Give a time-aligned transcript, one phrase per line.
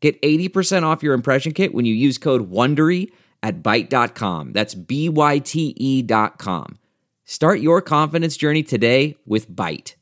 [0.00, 3.10] Get 80% off your impression kit when you use code WONDERY
[3.42, 4.52] at Byte.com.
[4.52, 6.78] That's B-Y-T-E dot com.
[7.24, 9.94] Start your confidence journey today with Byte.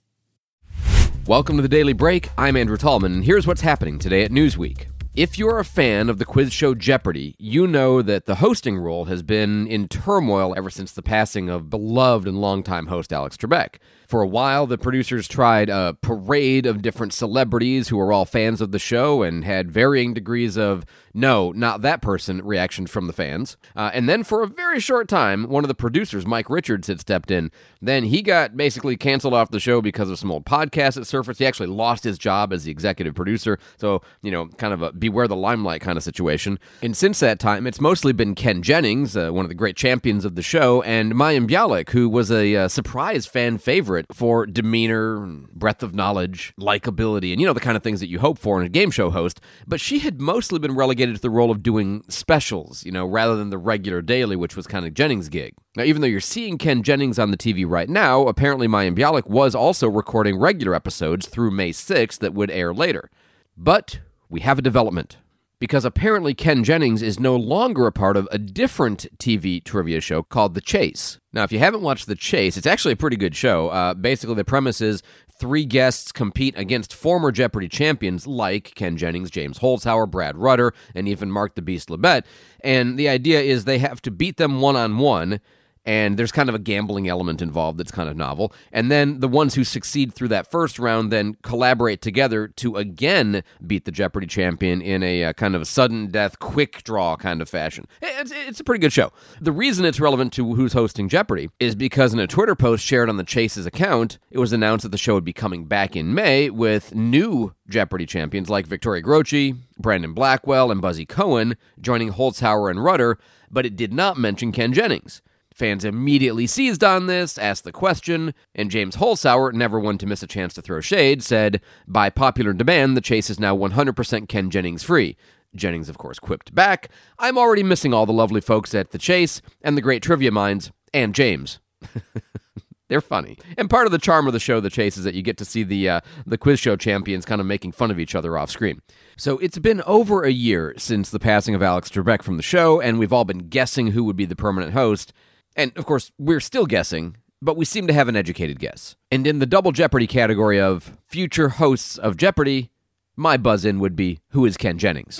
[1.26, 2.28] Welcome to the Daily Break.
[2.36, 4.86] I'm Andrew Tallman, and here's what's happening today at Newsweek.
[5.16, 9.06] If you're a fan of the quiz show Jeopardy, you know that the hosting role
[9.06, 13.76] has been in turmoil ever since the passing of beloved and longtime host Alex Trebek.
[14.06, 18.60] For a while, the producers tried a parade of different celebrities who were all fans
[18.60, 23.12] of the show and had varying degrees of no, not that person reactions from the
[23.12, 23.56] fans.
[23.74, 27.00] Uh, and then for a very short time, one of the producers, Mike Richards, had
[27.00, 27.50] stepped in.
[27.80, 31.38] Then he got basically canceled off the show because of some old podcasts that surfaced.
[31.38, 33.58] He actually lost his job as the executive producer.
[33.78, 36.58] So, you know, kind of a beware the limelight kind of situation.
[36.82, 40.26] And since that time, it's mostly been Ken Jennings, uh, one of the great champions
[40.26, 45.20] of the show, and Mayim Bialik, who was a uh, surprise fan favorite for demeanor,
[45.52, 48.60] breadth of knowledge, likability, and, you know, the kind of things that you hope for
[48.60, 49.40] in a game show host.
[49.66, 53.36] But she had mostly been relegated to the role of doing specials, you know, rather
[53.36, 55.54] than the regular daily, which was kind of Jennings' gig.
[55.76, 59.26] Now, even though you're seeing Ken Jennings on the TV right now, apparently Mayim Bialik
[59.26, 63.10] was also recording regular episodes through May 6th that would air later.
[63.56, 65.18] But we have a development.
[65.58, 70.22] Because apparently Ken Jennings is no longer a part of a different TV trivia show
[70.22, 71.18] called The Chase.
[71.32, 73.68] Now, if you haven't watched The Chase, it's actually a pretty good show.
[73.68, 75.02] Uh, basically, the premise is
[75.38, 81.08] three guests compete against former Jeopardy champions like Ken Jennings, James Holzhauer, Brad Rutter, and
[81.08, 82.24] even Mark the Beast Labbett.
[82.60, 85.40] And the idea is they have to beat them one on one
[85.86, 88.52] and there's kind of a gambling element involved that's kind of novel.
[88.72, 93.44] And then the ones who succeed through that first round then collaborate together to again
[93.64, 97.40] beat the Jeopardy champion in a uh, kind of a sudden death, quick draw kind
[97.40, 97.86] of fashion.
[98.02, 99.12] It's, it's a pretty good show.
[99.40, 103.08] The reason it's relevant to who's hosting Jeopardy is because in a Twitter post shared
[103.08, 106.12] on the Chase's account, it was announced that the show would be coming back in
[106.12, 112.70] May with new Jeopardy champions like Victoria Grocchi, Brandon Blackwell, and Buzzy Cohen joining Holzhauer
[112.70, 113.18] and Rutter,
[113.50, 115.22] but it did not mention Ken Jennings.
[115.56, 120.22] Fans immediately seized on this, asked the question, and James Holzhauer, never one to miss
[120.22, 124.50] a chance to throw shade, said, By popular demand, the chase is now 100% Ken
[124.50, 125.16] Jennings free.
[125.54, 129.40] Jennings, of course, quipped back, I'm already missing all the lovely folks at the chase,
[129.62, 131.58] and the great trivia minds, and James.
[132.88, 135.22] They're funny, and part of the charm of the show, The Chase, is that you
[135.22, 138.14] get to see the uh, the quiz show champions kind of making fun of each
[138.14, 138.80] other off screen.
[139.16, 142.80] So it's been over a year since the passing of Alex Trebek from the show,
[142.80, 145.12] and we've all been guessing who would be the permanent host.
[145.56, 148.94] And of course, we're still guessing, but we seem to have an educated guess.
[149.10, 152.70] And in the double Jeopardy category of future hosts of Jeopardy,
[153.16, 155.18] my buzz in would be Who is Ken Jennings?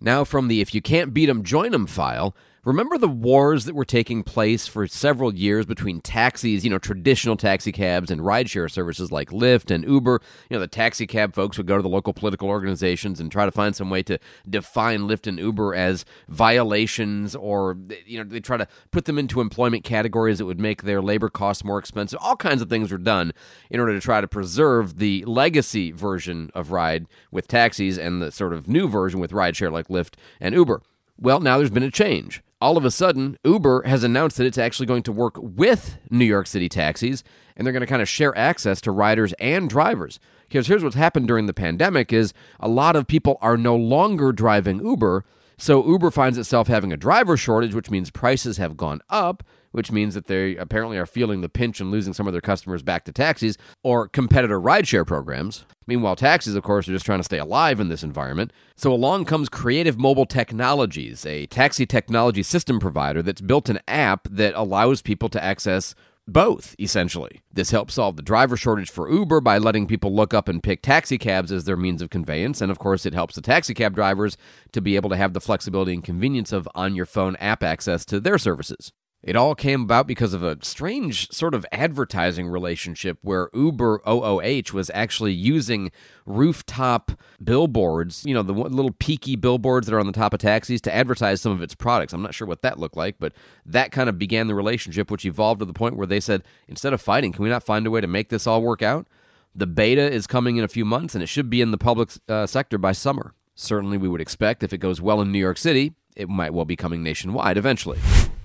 [0.00, 2.36] Now, from the If You Can't Beat 'em, Join 'em file,
[2.68, 7.34] Remember the wars that were taking place for several years between taxis, you know, traditional
[7.34, 10.20] taxi cabs and rideshare services like Lyft and Uber?
[10.50, 13.46] You know, the taxi cab folks would go to the local political organizations and try
[13.46, 14.18] to find some way to
[14.50, 19.40] define Lyft and Uber as violations or, you know, they try to put them into
[19.40, 22.18] employment categories that would make their labor costs more expensive.
[22.20, 23.32] All kinds of things were done
[23.70, 28.30] in order to try to preserve the legacy version of ride with taxis and the
[28.30, 30.82] sort of new version with rideshare like Lyft and Uber.
[31.16, 34.58] Well, now there's been a change all of a sudden, Uber has announced that it's
[34.58, 37.22] actually going to work with New York City taxis,
[37.56, 40.18] and they're going to kind of share access to riders and drivers.
[40.48, 44.32] Because here's what's happened during the pandemic is a lot of people are no longer
[44.32, 45.24] driving Uber,
[45.56, 49.42] so Uber finds itself having a driver shortage, which means prices have gone up,
[49.78, 52.82] which means that they apparently are feeling the pinch and losing some of their customers
[52.82, 55.66] back to taxis or competitor rideshare programs.
[55.86, 58.52] Meanwhile, taxis, of course, are just trying to stay alive in this environment.
[58.74, 64.26] So along comes Creative Mobile Technologies, a taxi technology system provider that's built an app
[64.28, 65.94] that allows people to access
[66.26, 67.40] both, essentially.
[67.52, 70.82] This helps solve the driver shortage for Uber by letting people look up and pick
[70.82, 72.60] taxi cabs as their means of conveyance.
[72.60, 74.36] And of course, it helps the taxi cab drivers
[74.72, 78.04] to be able to have the flexibility and convenience of on your phone app access
[78.06, 78.92] to their services.
[79.20, 84.72] It all came about because of a strange sort of advertising relationship where Uber OOH
[84.72, 85.90] was actually using
[86.24, 87.10] rooftop
[87.42, 90.94] billboards, you know, the little peaky billboards that are on the top of taxis to
[90.94, 92.12] advertise some of its products.
[92.12, 93.32] I'm not sure what that looked like, but
[93.66, 96.92] that kind of began the relationship, which evolved to the point where they said, instead
[96.92, 99.08] of fighting, can we not find a way to make this all work out?
[99.52, 102.10] The beta is coming in a few months and it should be in the public
[102.28, 103.34] uh, sector by summer.
[103.56, 106.64] Certainly, we would expect if it goes well in New York City, it might well
[106.64, 107.98] be coming nationwide eventually.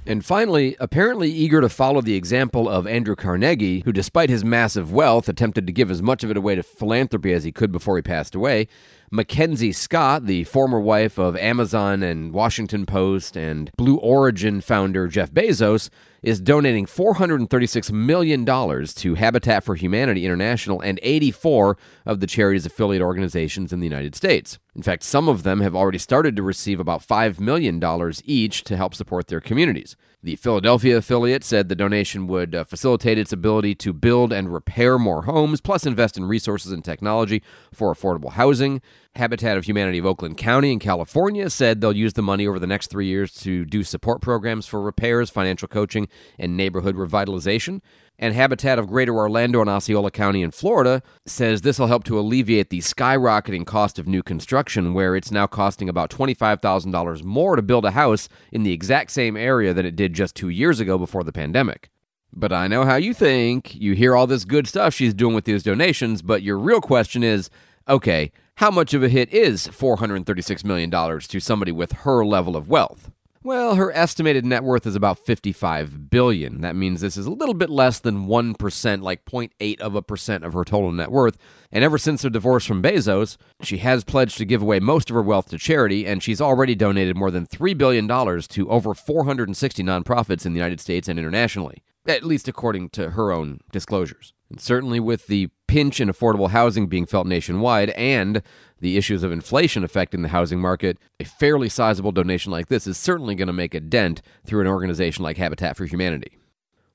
[0.05, 4.91] And finally, apparently eager to follow the example of Andrew Carnegie, who, despite his massive
[4.91, 7.95] wealth, attempted to give as much of it away to philanthropy as he could before
[7.95, 8.67] he passed away,
[9.15, 15.31] Mackenzie Scott, the former wife of Amazon and Washington Post and Blue Origin founder Jeff
[15.31, 15.91] Bezos,
[16.23, 21.77] is donating $436 million to Habitat for Humanity International and 84
[22.07, 24.57] of the charity's affiliate organizations in the United States.
[24.75, 27.79] In fact, some of them have already started to receive about $5 million
[28.23, 29.95] each to help support their communities.
[30.23, 34.97] The Philadelphia affiliate said the donation would uh, facilitate its ability to build and repair
[34.97, 37.43] more homes, plus invest in resources and technology
[37.73, 38.81] for affordable housing.
[39.15, 42.65] Habitat of Humanity of Oakland County in California said they'll use the money over the
[42.65, 46.07] next three years to do support programs for repairs, financial coaching,
[46.39, 47.81] and neighborhood revitalization.
[48.17, 52.17] And Habitat of Greater Orlando and Osceola County in Florida says this will help to
[52.17, 57.61] alleviate the skyrocketing cost of new construction, where it's now costing about $25,000 more to
[57.61, 60.97] build a house in the exact same area than it did just two years ago
[60.97, 61.91] before the pandemic.
[62.35, 63.75] But I know how you think.
[63.75, 67.23] You hear all this good stuff she's doing with these donations, but your real question
[67.23, 67.51] is
[67.87, 72.67] okay, how much of a hit is $436 million to somebody with her level of
[72.67, 73.11] wealth?
[73.45, 76.61] Well, her estimated net worth is about 55 billion.
[76.61, 80.45] That means this is a little bit less than 1%, like 0.8 of a percent
[80.45, 81.37] of her total net worth.
[81.69, 85.15] And ever since her divorce from Bezos, she has pledged to give away most of
[85.15, 89.83] her wealth to charity, and she's already donated more than $3 billion to over 460
[89.83, 94.31] nonprofits in the United States and internationally, at least according to her own disclosures.
[94.49, 98.43] And certainly with the pinch in affordable housing being felt nationwide and
[98.79, 102.95] the issues of inflation affecting the housing market, a fairly sizable donation like this is
[102.95, 106.37] certainly going to make a dent through an organization like Habitat for Humanity.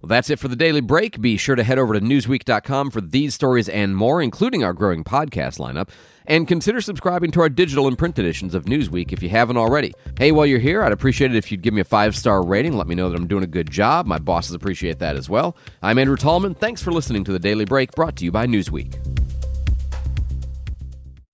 [0.01, 1.21] Well, that's it for the daily break.
[1.21, 5.03] Be sure to head over to Newsweek.com for these stories and more, including our growing
[5.03, 5.89] podcast lineup.
[6.25, 9.93] And consider subscribing to our digital and print editions of Newsweek if you haven't already.
[10.17, 12.77] Hey, while you're here, I'd appreciate it if you'd give me a five star rating.
[12.77, 14.07] Let me know that I'm doing a good job.
[14.07, 15.57] My bosses appreciate that as well.
[15.83, 16.55] I'm Andrew Tallman.
[16.55, 19.18] Thanks for listening to the Daily Break brought to you by Newsweek.